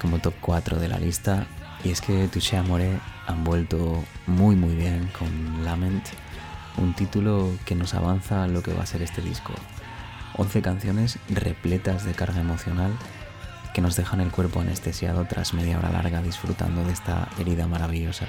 como 0.02 0.20
top 0.20 0.34
4 0.42 0.78
de 0.78 0.90
la 0.90 1.00
lista 1.00 1.48
y 1.86 1.92
es 1.92 2.02
que 2.02 2.28
Touché 2.28 2.58
Amore 2.58 3.00
han 3.28 3.46
vuelto 3.46 4.04
muy 4.26 4.58
muy 4.58 4.76
bien 4.76 5.10
con 5.18 5.64
Lament, 5.64 6.04
un 6.76 6.94
título 6.94 7.50
que 7.64 7.76
nos 7.76 7.94
avanza 7.94 8.46
lo 8.48 8.62
que 8.62 8.74
va 8.74 8.84
a 8.84 8.86
ser 8.86 9.02
este 9.04 9.22
disco. 9.22 9.54
11 10.36 10.62
canciones 10.62 11.18
repletas 11.30 12.04
de 12.04 12.12
carga 12.12 12.42
emocional 12.42 12.92
que 13.74 13.80
nos 13.80 13.96
dejan 13.96 14.20
el 14.20 14.32
cuerpo 14.32 14.60
anestesiado 14.60 15.24
tras 15.30 15.54
media 15.54 15.78
hora 15.78 15.92
larga 15.92 16.22
disfrutando 16.22 16.84
de 16.84 16.92
esta 16.92 17.30
herida 17.40 17.68
maravillosa. 17.68 18.26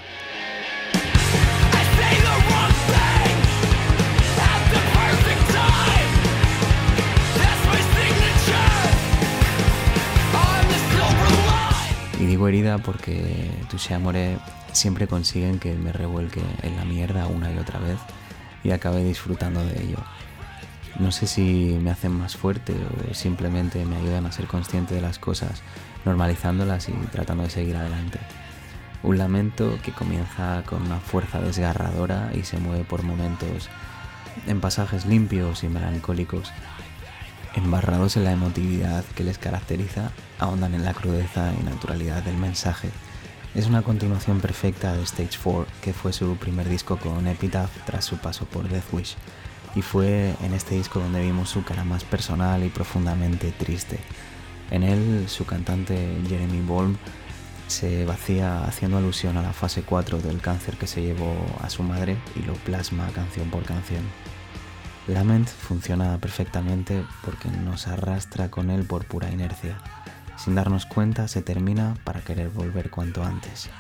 Y 12.19 12.27
digo 12.27 12.49
herida 12.49 12.79
porque 12.79 13.49
Touché 13.71 13.95
Amore 13.95 14.39
siempre 14.73 15.07
consiguen 15.07 15.61
que 15.61 15.75
me 15.75 15.93
revuelque 15.93 16.43
en 16.63 16.77
la 16.77 16.85
mierda 16.85 17.29
una 17.29 17.53
y 17.53 17.59
otra 17.59 17.79
vez 17.79 17.99
y 18.65 18.73
acabe 18.73 19.05
disfrutando 19.05 19.65
de 19.65 19.81
ello. 19.83 19.99
No 20.99 21.13
sé 21.13 21.29
si 21.29 21.79
me 21.81 21.93
hacen 21.93 22.11
más 22.13 22.37
fuerte 22.37 22.75
o 22.75 23.15
simplemente 23.15 23.85
me 23.85 23.97
ayudan 23.97 24.27
a 24.27 24.33
ser 24.33 24.47
consciente 24.47 24.97
de 24.97 25.01
las 25.01 25.21
cosas, 25.21 25.63
normalizándolas 26.05 26.89
y 26.89 26.93
tratando 27.13 27.45
de 27.45 27.51
seguir 27.51 27.77
adelante. 27.77 28.19
Un 29.05 29.17
lamento 29.17 29.79
que 29.85 29.93
comienza 29.93 30.65
con 30.67 30.83
una 30.83 30.99
fuerza 30.99 31.41
desgarradora 31.41 32.33
y 32.35 32.43
se 32.43 32.59
mueve 32.59 32.83
por 32.83 33.05
momentos 33.05 33.69
en 34.49 34.61
pasajes 34.61 35.07
limpios 35.07 35.63
y 35.63 35.69
melancólicos 35.69 36.53
embarrados 37.59 38.17
en 38.17 38.25
la 38.25 38.33
emotividad 38.33 39.05
que 39.15 39.25
les 39.25 39.37
caracteriza, 39.37 40.13
ahondan 40.39 40.75
en 40.75 40.85
la 40.85 40.95
crudeza 40.95 41.53
y 41.61 41.65
naturalidad 41.65 42.23
del 42.23 42.37
mensaje. 42.37 42.89
Es 43.55 43.67
una 43.67 43.83
continuación 43.83 44.41
perfecta 44.41 44.95
de 44.95 45.03
Stage 45.03 45.39
4, 45.43 45.67
que 45.83 45.93
fue 45.93 46.13
su 46.13 46.37
primer 46.37 46.69
disco 46.69 46.97
con 46.97 47.27
Epitaph 47.27 47.71
tras 47.85 48.05
su 48.05 48.17
paso 48.19 48.47
por 48.47 48.69
Death 48.69 48.93
Wish, 48.93 49.17
y 49.75 49.83
fue 49.83 50.35
en 50.43 50.55
este 50.55 50.77
disco 50.77 51.01
donde 51.01 51.21
vimos 51.21 51.51
su 51.51 51.65
cara 51.65 51.85
más 51.85 52.05
personal 52.05 52.65
y 52.65 52.69
profundamente 52.69 53.51
triste. 53.51 53.99
En 54.71 54.83
él, 54.83 55.25
su 55.29 55.45
cantante 55.45 56.17
Jeremy 56.29 56.61
Bolm 56.61 56.97
se 57.67 58.05
vacía 58.05 58.65
haciendo 58.65 58.99
alusión 58.99 59.37
a 59.37 59.43
la 59.43 59.53
fase 59.53 59.83
4 59.83 60.21
del 60.21 60.41
cáncer 60.41 60.77
que 60.77 60.87
se 60.87 61.03
llevó 61.03 61.35
a 61.61 61.69
su 61.71 61.83
madre 61.83 62.17
y 62.37 62.41
lo 62.41 62.55
plasma 62.55 63.09
canción 63.15 63.51
por 63.51 63.65
canción. 63.65 64.03
Lament 65.09 65.49
funciona 65.49 66.19
perfectamente 66.19 67.03
porque 67.25 67.49
nos 67.49 67.89
arrastra 67.89 68.51
con 68.51 68.69
él 68.71 68.85
por 68.85 69.07
pura 69.07 69.31
inercia. 69.31 69.79
Sin 70.37 70.55
darnos 70.55 70.85
cuenta 70.85 71.29
se 71.29 71.41
termina 71.41 71.95
para 72.05 72.21
querer 72.21 72.51
volver 72.51 72.91
cuanto 72.91 73.25
antes. 73.25 73.71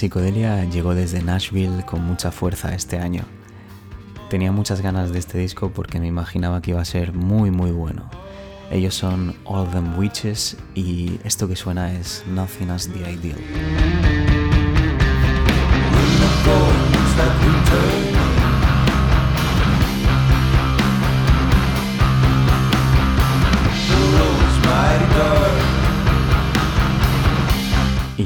Psicodelia 0.00 0.64
llegó 0.64 0.94
desde 0.94 1.22
Nashville 1.22 1.84
con 1.84 2.02
mucha 2.02 2.32
fuerza 2.32 2.74
este 2.74 2.98
año. 2.98 3.24
Tenía 4.30 4.50
muchas 4.50 4.80
ganas 4.80 5.12
de 5.12 5.18
este 5.18 5.36
disco 5.36 5.72
porque 5.74 6.00
me 6.00 6.06
imaginaba 6.06 6.62
que 6.62 6.70
iba 6.70 6.80
a 6.80 6.86
ser 6.86 7.12
muy 7.12 7.50
muy 7.50 7.70
bueno. 7.70 8.08
Ellos 8.70 8.94
son 8.94 9.36
All 9.44 9.70
Them 9.70 9.98
Witches 9.98 10.56
y 10.74 11.20
esto 11.22 11.46
que 11.48 11.54
suena 11.54 11.92
es 11.92 12.24
Nothing 12.26 12.70
as 12.70 12.88
the 12.88 13.12
Ideal. 13.12 13.36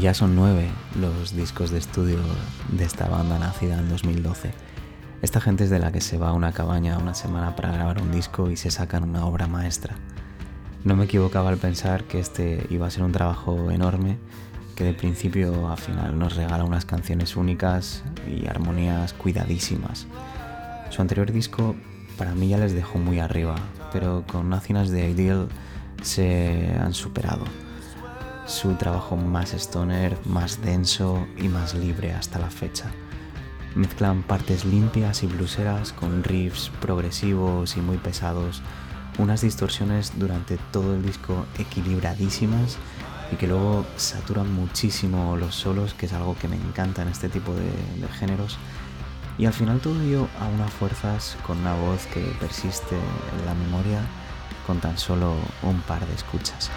Ya 0.05 0.13
son 0.13 0.37
nueve 0.37 0.69
los 1.01 1.35
discos 1.35 1.71
de 1.71 1.79
estudio 1.79 2.19
de 2.73 2.85
esta 2.85 3.09
banda 3.09 3.39
nacida 3.39 3.79
en 3.79 3.89
2012. 3.89 4.53
Esta 5.23 5.41
gente 5.41 5.65
es 5.65 5.71
de 5.71 5.79
la 5.79 5.93
que 5.93 6.03
se 6.03 6.19
va 6.19 6.29
a 6.29 6.33
una 6.35 6.53
cabaña 6.53 6.99
una 6.99 7.15
semana 7.15 7.57
para 7.57 7.73
grabar 7.73 8.03
un 8.03 8.13
disco 8.13 8.51
y 8.51 8.59
se 8.59 8.71
sacan 8.71 9.05
una 9.05 9.25
obra 9.25 9.47
maestra. 9.47 9.95
No 10.85 10.95
me 10.95 11.07
equivocaba 11.07 11.49
al 11.49 11.57
pensar 11.57 12.05
que 12.05 12.19
este 12.19 12.67
iba 12.69 12.87
a 12.87 12.91
ser 12.91 13.03
un 13.03 13.13
trabajo 13.13 13.71
enorme 13.71 14.19
que 14.77 14.85
de 14.85 14.93
principio 14.93 15.69
a 15.69 15.79
final 15.79 16.19
nos 16.19 16.37
regala 16.37 16.65
unas 16.65 16.85
canciones 16.85 17.35
únicas 17.35 18.05
y 18.29 18.47
armonías 18.47 19.15
cuidadísimas. 19.15 20.07
Su 20.91 21.01
anterior 21.01 21.33
disco 21.33 21.77
para 22.19 22.35
mí 22.35 22.49
ya 22.49 22.59
les 22.59 22.75
dejó 22.75 22.99
muy 22.99 23.21
arriba, 23.21 23.55
pero 23.91 24.23
con 24.31 24.51
Nacinas 24.51 24.91
de 24.91 25.09
Ideal 25.09 25.49
se 26.03 26.77
han 26.79 26.93
superado 26.93 27.47
su 28.47 28.75
trabajo 28.75 29.17
más 29.17 29.55
stoner, 29.55 30.19
más 30.27 30.61
denso 30.63 31.27
y 31.37 31.49
más 31.49 31.75
libre 31.75 32.13
hasta 32.13 32.39
la 32.39 32.51
fecha. 32.51 32.91
Mezclan 33.75 34.23
partes 34.23 34.65
limpias 34.65 35.23
y 35.23 35.27
bluseras 35.27 35.93
con 35.93 36.23
riffs 36.23 36.71
progresivos 36.81 37.77
y 37.77 37.81
muy 37.81 37.97
pesados, 37.97 38.63
unas 39.19 39.41
distorsiones 39.41 40.13
durante 40.19 40.59
todo 40.73 40.95
el 40.95 41.03
disco 41.03 41.47
equilibradísimas 41.59 42.77
y 43.33 43.37
que 43.37 43.47
luego 43.47 43.85
saturan 43.97 44.53
muchísimo 44.53 45.37
los 45.37 45.55
solos, 45.55 45.95
que 45.95 46.07
es 46.07 46.13
algo 46.13 46.37
que 46.39 46.49
me 46.49 46.57
encanta 46.57 47.03
en 47.03 47.09
este 47.09 47.29
tipo 47.29 47.53
de, 47.55 47.65
de 48.01 48.09
géneros. 48.19 48.59
Y 49.39 49.47
al 49.47 49.53
final 49.53 49.81
todo 49.81 50.01
ello 50.03 50.29
a 50.41 50.47
unas 50.47 50.71
fuerzas 50.73 51.37
con 51.45 51.59
una 51.59 51.75
voz 51.75 52.07
que 52.07 52.21
persiste 52.39 52.95
en 52.95 53.47
la 53.47 53.55
memoria 53.55 54.01
con 54.67 54.81
tan 54.81 54.97
solo 54.97 55.35
un 55.63 55.81
par 55.83 56.07
de 56.07 56.15
escuchas. 56.15 56.71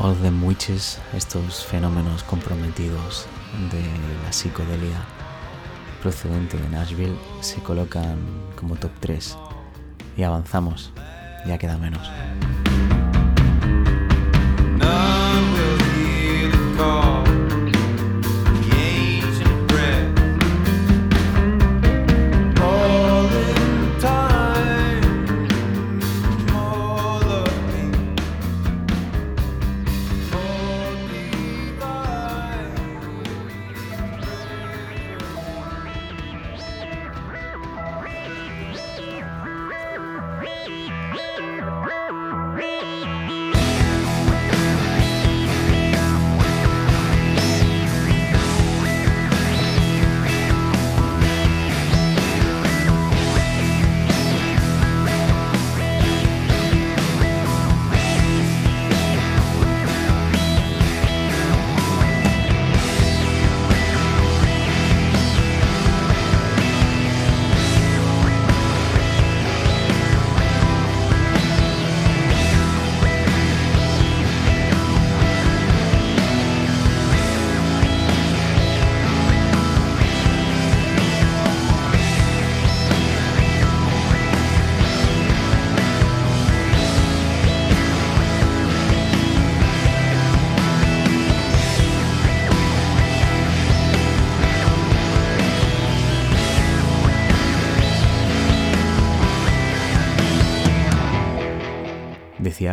All 0.00 0.14
the 0.22 0.30
Witches, 0.30 0.98
estos 1.12 1.64
fenómenos 1.66 2.22
comprometidos 2.22 3.26
de 3.70 3.82
la 4.24 4.30
psicodelia 4.32 5.04
procedente 6.00 6.56
de 6.56 6.68
Nashville, 6.70 7.18
se 7.40 7.60
colocan 7.62 8.16
como 8.56 8.76
top 8.76 8.92
3 9.00 9.36
y 10.16 10.22
avanzamos, 10.22 10.92
ya 11.46 11.58
queda 11.58 11.76
menos. 11.76 12.08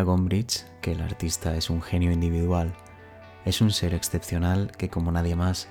Gombrich 0.03 0.65
que 0.81 0.91
el 0.91 1.01
artista 1.01 1.55
es 1.55 1.69
un 1.69 1.81
genio 1.81 2.11
individual, 2.11 2.73
es 3.45 3.61
un 3.61 3.71
ser 3.71 3.93
excepcional 3.93 4.71
que 4.77 4.89
como 4.89 5.11
nadie 5.11 5.35
más 5.35 5.67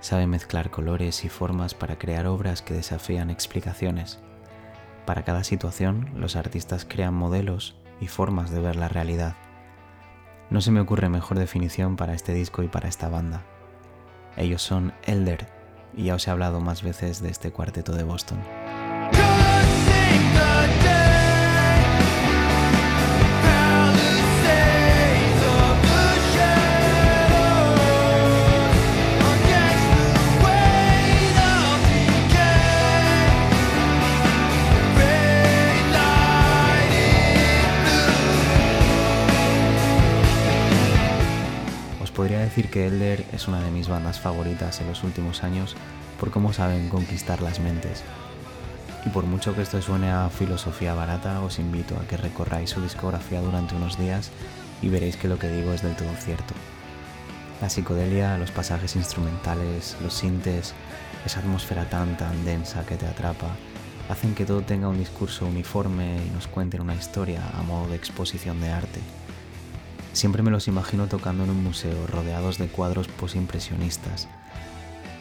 sabe 0.00 0.26
mezclar 0.26 0.70
colores 0.70 1.24
y 1.24 1.28
formas 1.28 1.74
para 1.74 1.98
crear 1.98 2.26
obras 2.26 2.62
que 2.62 2.74
desafían 2.74 3.30
explicaciones. 3.30 4.18
Para 5.06 5.24
cada 5.24 5.44
situación, 5.44 6.10
los 6.16 6.36
artistas 6.36 6.84
crean 6.84 7.14
modelos 7.14 7.76
y 8.00 8.08
formas 8.08 8.50
de 8.50 8.60
ver 8.60 8.76
la 8.76 8.88
realidad. 8.88 9.36
No 10.50 10.60
se 10.60 10.70
me 10.70 10.80
ocurre 10.80 11.08
mejor 11.08 11.38
definición 11.38 11.96
para 11.96 12.14
este 12.14 12.32
disco 12.32 12.62
y 12.62 12.68
para 12.68 12.88
esta 12.88 13.08
banda. 13.08 13.42
Ellos 14.36 14.62
son 14.62 14.92
Elder, 15.04 15.46
y 15.96 16.04
ya 16.04 16.14
os 16.14 16.28
he 16.28 16.30
hablado 16.30 16.60
más 16.60 16.82
veces 16.82 17.20
de 17.22 17.30
este 17.30 17.50
cuarteto 17.50 17.92
de 17.92 18.04
Boston. 18.04 18.38
Que 42.66 42.88
Elder 42.88 43.24
es 43.32 43.46
una 43.46 43.62
de 43.62 43.70
mis 43.70 43.88
bandas 43.88 44.18
favoritas 44.20 44.80
en 44.80 44.88
los 44.88 45.04
últimos 45.04 45.44
años 45.44 45.76
por 46.18 46.30
cómo 46.30 46.52
saben 46.52 46.88
conquistar 46.88 47.40
las 47.40 47.60
mentes. 47.60 48.02
Y 49.06 49.10
por 49.10 49.24
mucho 49.24 49.54
que 49.54 49.62
esto 49.62 49.80
suene 49.80 50.10
a 50.10 50.28
filosofía 50.28 50.92
barata, 50.92 51.40
os 51.40 51.60
invito 51.60 51.96
a 51.96 52.06
que 52.08 52.16
recorráis 52.16 52.70
su 52.70 52.82
discografía 52.82 53.40
durante 53.40 53.76
unos 53.76 53.96
días 53.96 54.30
y 54.82 54.88
veréis 54.88 55.16
que 55.16 55.28
lo 55.28 55.38
que 55.38 55.48
digo 55.48 55.72
es 55.72 55.82
del 55.82 55.94
todo 55.94 56.12
cierto. 56.16 56.54
La 57.60 57.70
psicodelia, 57.70 58.36
los 58.38 58.50
pasajes 58.50 58.96
instrumentales, 58.96 59.96
los 60.02 60.14
sintes, 60.14 60.74
esa 61.24 61.40
atmósfera 61.40 61.88
tan 61.88 62.16
tan 62.16 62.44
densa 62.44 62.84
que 62.84 62.96
te 62.96 63.06
atrapa, 63.06 63.54
hacen 64.08 64.34
que 64.34 64.44
todo 64.44 64.62
tenga 64.62 64.88
un 64.88 64.98
discurso 64.98 65.46
uniforme 65.46 66.16
y 66.26 66.30
nos 66.30 66.48
cuenten 66.48 66.80
una 66.80 66.94
historia 66.94 67.42
a 67.56 67.62
modo 67.62 67.88
de 67.88 67.96
exposición 67.96 68.60
de 68.60 68.70
arte. 68.70 69.00
Siempre 70.12 70.42
me 70.42 70.50
los 70.50 70.68
imagino 70.68 71.06
tocando 71.06 71.44
en 71.44 71.50
un 71.50 71.62
museo 71.62 72.06
rodeados 72.06 72.58
de 72.58 72.68
cuadros 72.68 73.08
posimpresionistas. 73.08 74.28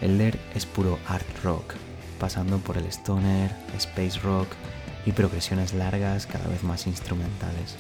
Elder 0.02 0.40
es 0.56 0.66
puro 0.66 1.00
art 1.08 1.28
rock, 1.44 1.74
pasando 2.20 2.58
por 2.60 2.78
el 2.78 2.86
stoner, 2.86 3.52
space 3.78 4.20
rock 4.20 4.48
y 5.06 5.12
progresiones 5.12 5.74
largas 5.74 6.26
cada 6.26 6.48
vez 6.48 6.64
más 6.64 6.88
instrumentales. 6.88 7.76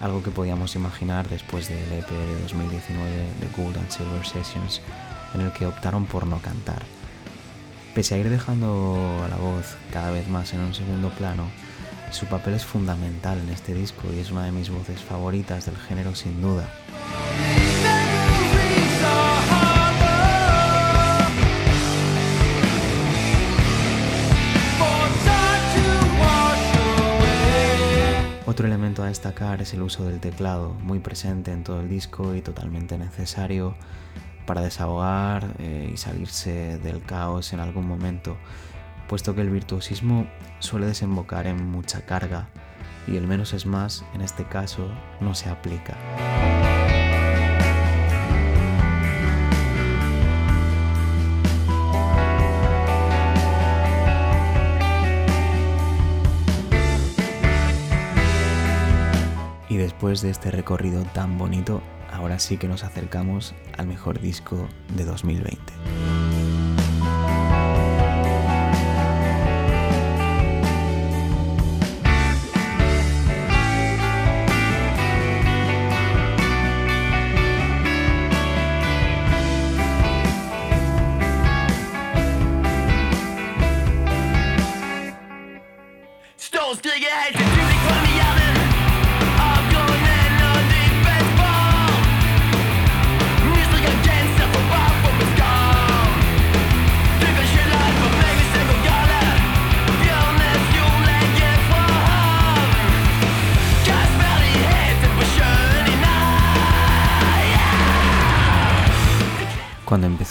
Algo 0.00 0.22
que 0.22 0.30
podíamos 0.30 0.76
imaginar 0.76 1.28
después 1.28 1.68
del 1.68 1.92
EP 1.92 2.08
de 2.08 2.40
2019 2.42 3.10
de 3.40 3.62
Gold 3.62 3.78
and 3.78 3.90
Silver 3.90 4.26
Sessions, 4.26 4.80
en 5.34 5.42
el 5.42 5.52
que 5.52 5.66
optaron 5.66 6.06
por 6.06 6.26
no 6.26 6.38
cantar. 6.40 6.82
Pese 7.94 8.14
a 8.14 8.18
ir 8.18 8.28
dejando 8.28 8.98
a 9.24 9.28
la 9.28 9.36
voz 9.36 9.76
cada 9.92 10.10
vez 10.10 10.28
más 10.28 10.52
en 10.52 10.60
un 10.60 10.74
segundo 10.74 11.10
plano, 11.10 11.44
su 12.14 12.26
papel 12.26 12.54
es 12.54 12.64
fundamental 12.64 13.40
en 13.40 13.48
este 13.48 13.74
disco 13.74 14.02
y 14.14 14.20
es 14.20 14.30
una 14.30 14.44
de 14.44 14.52
mis 14.52 14.70
voces 14.70 15.02
favoritas 15.02 15.66
del 15.66 15.76
género 15.76 16.14
sin 16.14 16.40
duda. 16.40 16.68
Otro 28.46 28.68
elemento 28.68 29.02
a 29.02 29.06
destacar 29.06 29.60
es 29.60 29.74
el 29.74 29.82
uso 29.82 30.04
del 30.04 30.20
teclado, 30.20 30.72
muy 30.74 31.00
presente 31.00 31.50
en 31.50 31.64
todo 31.64 31.80
el 31.80 31.88
disco 31.88 32.36
y 32.36 32.42
totalmente 32.42 32.96
necesario 32.96 33.74
para 34.46 34.60
desahogar 34.60 35.56
eh, 35.58 35.90
y 35.92 35.96
salirse 35.96 36.78
del 36.78 37.02
caos 37.02 37.52
en 37.52 37.58
algún 37.58 37.88
momento 37.88 38.36
puesto 39.08 39.34
que 39.34 39.40
el 39.40 39.50
virtuosismo 39.50 40.26
suele 40.58 40.86
desembocar 40.86 41.46
en 41.46 41.68
mucha 41.70 42.02
carga 42.06 42.48
y 43.06 43.16
el 43.16 43.26
menos 43.26 43.52
es 43.52 43.66
más 43.66 44.04
en 44.14 44.22
este 44.22 44.44
caso 44.44 44.88
no 45.20 45.34
se 45.34 45.48
aplica. 45.48 45.96
Y 59.68 59.76
después 59.76 60.22
de 60.22 60.30
este 60.30 60.52
recorrido 60.52 61.02
tan 61.02 61.36
bonito, 61.36 61.82
ahora 62.12 62.38
sí 62.38 62.58
que 62.58 62.68
nos 62.68 62.84
acercamos 62.84 63.54
al 63.76 63.88
mejor 63.88 64.20
disco 64.20 64.68
de 64.94 65.04
2020. 65.04 66.13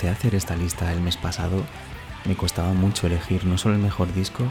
Empecé 0.03 0.09
hacer 0.09 0.35
esta 0.35 0.55
lista 0.55 0.91
el 0.91 0.99
mes 0.99 1.15
pasado, 1.15 1.63
me 2.25 2.35
costaba 2.35 2.73
mucho 2.73 3.07
elegir 3.07 3.45
no 3.45 3.57
solo 3.57 3.75
el 3.75 3.81
mejor 3.81 4.13
disco, 4.13 4.43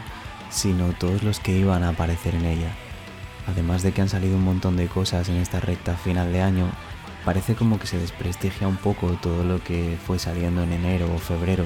sino 0.49 0.93
todos 0.93 1.21
los 1.21 1.39
que 1.39 1.57
iban 1.57 1.83
a 1.83 1.89
aparecer 1.89 2.33
en 2.33 2.45
ella. 2.45 2.71
Además 3.47 3.83
de 3.83 3.91
que 3.91 4.01
han 4.01 4.09
salido 4.09 4.37
un 4.37 4.43
montón 4.43 4.77
de 4.77 4.87
cosas 4.87 5.29
en 5.29 5.35
esta 5.35 5.59
recta 5.59 5.95
final 5.95 6.31
de 6.31 6.41
año, 6.41 6.69
parece 7.23 7.53
como 7.55 7.77
que 7.77 7.87
se 7.87 7.99
desprestigia 7.99 8.67
un 8.67 8.77
poco 8.77 9.09
todo 9.21 9.43
lo 9.43 9.63
que 9.63 9.97
fue 10.03 10.17
saliendo 10.17 10.63
en 10.63 10.73
enero 10.73 11.13
o 11.13 11.19
febrero, 11.19 11.65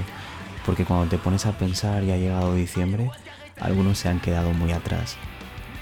porque 0.65 0.84
cuando 0.84 1.08
te 1.08 1.17
pones 1.17 1.45
a 1.45 1.58
pensar 1.58 2.04
y 2.04 2.12
ha 2.12 2.17
llegado 2.17 2.56
diciembre, 2.56 3.10
algunos 3.60 4.00
se 4.00 4.10
han 4.10 4.19
quedado 4.19 4.52
muy 4.52 4.73
atrás. 4.73 5.15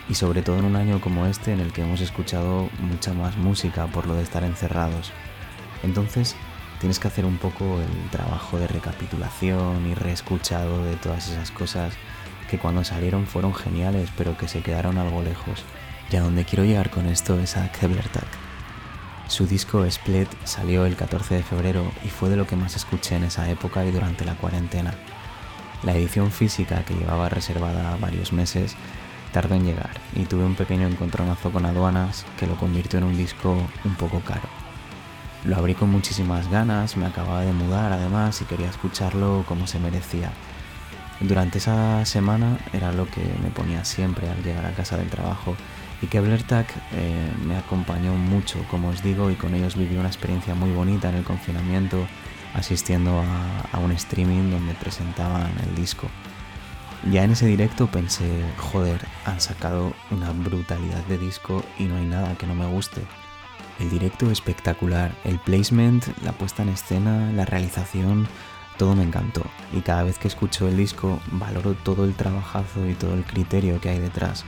Y 0.10 0.14
sobre 0.14 0.44
todo 0.44 0.60
en 0.60 0.66
un 0.66 0.76
año 0.76 1.02
como 1.02 1.26
este 1.26 1.54
en 1.54 1.60
el 1.60 1.74
que 1.74 1.82
hemos 1.82 2.02
escuchado 2.02 2.70
mucha 2.80 3.14
más 3.14 3.36
música 3.38 3.88
por 3.88 4.06
lo 4.06 4.14
de 4.14 4.22
estar 4.22 4.44
encerrados. 4.44 5.12
Entonces, 5.82 6.36
tienes 6.80 7.00
que 7.00 7.08
hacer 7.08 7.26
un 7.26 7.38
poco 7.38 7.80
el 7.80 8.10
trabajo 8.10 8.60
de 8.60 8.68
recapitulación 8.68 9.88
y 9.88 9.94
reescuchado 9.94 10.84
de 10.84 10.96
todas 10.96 11.30
esas 11.30 11.52
cosas 11.52 11.94
que 12.50 12.60
cuando 12.60 12.84
salieron 12.84 13.26
fueron 13.28 13.54
geniales 13.54 14.10
pero 14.18 14.38
que 14.38 14.48
se 14.48 14.62
quedaron 14.62 14.98
algo 14.98 15.22
lejos. 15.22 15.64
Y 16.12 16.16
a 16.18 16.22
donde 16.22 16.46
quiero 16.46 16.66
llegar 16.66 16.90
con 16.90 17.08
esto 17.08 17.40
es 17.40 17.58
a 17.58 17.72
Kevler 17.72 18.08
Tag. 18.10 18.28
Su 19.28 19.48
disco 19.48 19.84
Split 19.86 20.30
salió 20.44 20.86
el 20.86 20.96
14 20.96 21.36
de 21.36 21.44
febrero 21.44 21.92
y 22.04 22.10
fue 22.10 22.30
de 22.30 22.36
lo 22.36 22.46
que 22.46 22.56
más 22.56 22.76
escuché 22.76 23.16
en 23.16 23.24
esa 23.24 23.50
época 23.50 23.84
y 23.84 23.92
durante 23.92 24.24
la 24.24 24.36
cuarentena. 24.36 24.94
La 25.84 25.96
edición 25.96 26.32
física 26.32 26.84
que 26.86 26.94
llevaba 26.94 27.30
reservada 27.30 27.98
varios 28.00 28.32
meses 28.34 28.76
tardó 29.32 29.56
en 29.56 29.66
llegar 29.66 29.90
y 30.16 30.26
tuve 30.26 30.46
un 30.46 30.56
pequeño 30.56 30.88
encontronazo 30.88 31.52
con 31.52 31.66
aduanas 31.66 32.26
que 32.40 32.48
lo 32.48 32.56
convirtió 32.56 33.00
en 33.00 33.06
un 33.06 33.18
disco 33.18 33.58
un 33.84 33.96
poco 33.96 34.20
caro. 34.20 34.65
Lo 35.46 35.58
abrí 35.58 35.76
con 35.76 35.92
muchísimas 35.92 36.50
ganas, 36.50 36.98
me 36.98 37.06
acababa 37.06 37.42
de 37.42 37.54
mudar 37.54 37.94
además 37.94 38.42
y 38.42 38.46
quería 38.46 38.68
escucharlo 38.68 39.46
como 39.48 39.68
se 39.68 39.80
merecía. 39.80 40.32
Durante 41.20 41.60
esa 41.60 42.04
semana 42.06 42.58
era 42.74 42.92
lo 42.92 43.06
que 43.06 43.22
me 43.44 43.52
ponía 43.52 43.86
siempre 43.86 44.28
al 44.28 44.42
llegar 44.44 44.66
a 44.66 44.74
casa 44.74 44.98
del 44.98 45.10
trabajo 45.10 45.56
y 46.02 46.08
que 46.08 46.20
Tag 46.48 46.66
eh, 46.94 47.32
me 47.46 47.58
acompañó 47.58 48.14
mucho, 48.16 48.60
como 48.72 48.90
os 48.90 49.04
digo, 49.04 49.30
y 49.30 49.36
con 49.36 49.54
ellos 49.54 49.76
viví 49.76 49.96
una 49.98 50.08
experiencia 50.08 50.56
muy 50.56 50.72
bonita 50.72 51.10
en 51.10 51.16
el 51.16 51.24
confinamiento, 51.24 52.06
asistiendo 52.56 53.22
a, 53.22 53.62
a 53.72 53.80
un 53.80 53.92
streaming 53.92 54.50
donde 54.50 54.74
presentaban 54.74 55.52
el 55.64 55.76
disco. 55.76 56.08
Ya 57.12 57.24
en 57.24 57.32
ese 57.32 57.46
directo 57.46 57.88
pensé, 57.88 58.44
joder, 58.58 59.00
han 59.26 59.40
sacado 59.40 59.94
una 60.10 60.32
brutalidad 60.32 61.04
de 61.06 61.20
disco 61.20 61.64
y 61.78 61.84
no 61.84 61.98
hay 61.98 62.06
nada 62.06 62.36
que 62.36 62.48
no 62.48 62.56
me 62.56 62.66
guste. 62.66 63.02
El 63.80 63.90
directo 63.90 64.32
espectacular, 64.32 65.14
el 65.24 65.40
placement, 65.40 66.06
la 66.24 66.32
puesta 66.32 66.64
en 66.64 66.70
escena, 66.70 67.32
la 67.34 67.46
realización, 67.46 68.28
todo 68.78 68.96
me 68.96 69.04
encantó. 69.04 69.44
Y 69.74 69.82
cada 69.82 70.04
vez 70.04 70.18
que 70.18 70.28
escucho 70.28 70.68
el 70.68 70.78
disco 70.78 71.20
valoro 71.32 71.74
todo 71.74 72.06
el 72.06 72.14
trabajazo 72.14 72.88
y 72.88 72.94
todo 72.94 73.14
el 73.14 73.26
criterio 73.26 73.82
que 73.82 73.90
hay 73.90 74.00
detrás. 74.00 74.46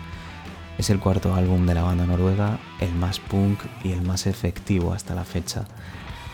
Es 0.78 0.90
el 0.90 1.00
cuarto 1.00 1.34
álbum 1.34 1.66
de 1.66 1.74
la 1.74 1.84
banda 1.84 2.06
noruega, 2.06 2.60
el 2.80 2.94
más 2.94 3.20
punk 3.20 3.60
y 3.84 3.94
el 3.94 4.02
más 4.02 4.28
efectivo 4.28 4.94
hasta 4.94 5.16
la 5.16 5.24
fecha. 5.24 5.66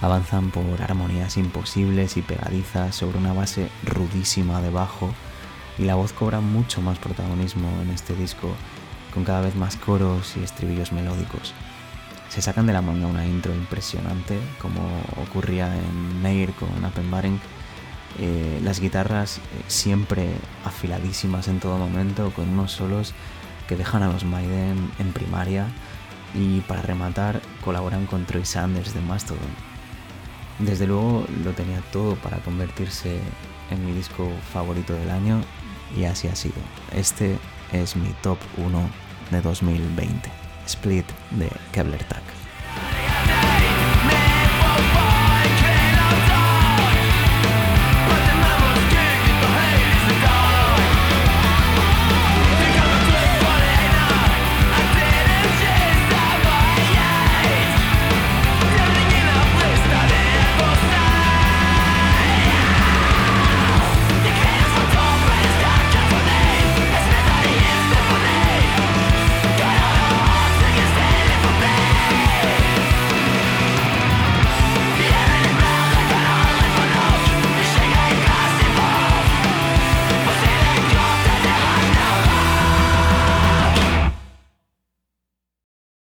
Avanzan 0.02 0.52
por 0.52 0.82
armonías 0.82 1.38
imposibles 1.38 2.18
y 2.18 2.22
pegadizas 2.22 2.96
sobre 2.96 3.18
una 3.18 3.34
base 3.34 3.70
rudísima 3.86 4.62
de 4.62 4.70
bajo 4.70 5.14
y 5.78 5.84
la 5.84 5.96
voz 5.96 6.12
cobra 6.14 6.42
mucho 6.42 6.82
más 6.82 7.00
protagonismo 7.00 7.70
en 7.82 7.90
este 7.90 8.14
disco, 8.16 8.50
con 9.14 9.24
cada 9.24 9.42
vez 9.42 9.56
más 9.56 9.78
coros 9.78 10.36
y 10.36 10.44
estribillos 10.44 10.92
melódicos. 10.92 11.54
Se 12.30 12.42
sacan 12.42 12.66
de 12.66 12.74
la 12.74 12.82
manga 12.82 13.08
una 13.08 13.26
intro 13.26 13.54
impresionante, 13.54 14.40
como 14.60 14.82
ocurría 15.22 15.76
en 15.76 16.22
Meir 16.22 16.52
con 16.54 16.84
Appenbaring. 16.84 17.40
Eh, 18.20 18.60
las 18.64 18.80
guitarras 18.80 19.38
eh, 19.38 19.42
siempre 19.68 20.30
afiladísimas 20.66 21.48
en 21.48 21.60
todo 21.60 21.78
momento, 21.78 22.32
con 22.32 22.50
unos 22.50 22.72
solos 22.72 23.14
que 23.68 23.76
dejan 23.76 24.04
a 24.04 24.12
los 24.12 24.24
Maiden 24.24 24.92
en 25.00 25.14
primaria 25.14 25.68
y 26.34 26.62
para 26.62 26.82
rematar 26.82 27.42
colaboran 27.64 28.06
con 28.06 28.26
Troy 28.26 28.46
Sanders 28.46 28.94
de 28.94 29.02
Mastodon. 29.02 29.40
Desde 30.60 30.88
luego 30.88 31.26
lo 31.44 31.52
tenía 31.52 31.82
todo 31.92 32.16
para 32.16 32.38
convertirse 32.38 33.20
en 33.72 33.86
mi 33.86 33.94
disco 33.94 34.30
favorito 34.52 34.94
del 34.94 35.10
año 35.10 35.42
y 35.98 36.06
así 36.06 36.28
ha 36.28 36.36
sido. 36.36 36.56
Este 36.96 37.38
es 37.72 37.96
mi 37.96 38.10
top 38.22 38.38
1 38.58 38.90
de 39.32 39.42
2020, 39.42 40.32
Split 40.66 41.06
de 41.30 41.50
Kevler 41.72 42.04
Tag. 42.08 42.33